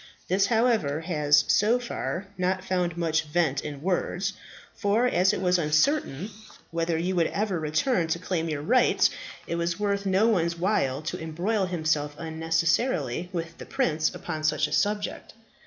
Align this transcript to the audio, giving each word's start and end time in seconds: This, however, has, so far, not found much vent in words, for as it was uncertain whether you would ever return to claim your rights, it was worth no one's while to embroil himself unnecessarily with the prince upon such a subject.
This, 0.27 0.47
however, 0.47 1.01
has, 1.01 1.45
so 1.47 1.77
far, 1.77 2.25
not 2.35 2.63
found 2.63 2.97
much 2.97 3.21
vent 3.23 3.61
in 3.61 3.83
words, 3.83 4.33
for 4.73 5.05
as 5.05 5.31
it 5.31 5.39
was 5.39 5.59
uncertain 5.59 6.31
whether 6.71 6.97
you 6.97 7.15
would 7.15 7.27
ever 7.27 7.59
return 7.59 8.07
to 8.07 8.17
claim 8.17 8.49
your 8.49 8.63
rights, 8.63 9.11
it 9.45 9.57
was 9.57 9.79
worth 9.79 10.07
no 10.07 10.25
one's 10.27 10.57
while 10.57 11.03
to 11.03 11.21
embroil 11.21 11.67
himself 11.67 12.15
unnecessarily 12.17 13.29
with 13.31 13.59
the 13.59 13.65
prince 13.67 14.09
upon 14.15 14.43
such 14.43 14.65
a 14.67 14.71
subject. 14.71 15.33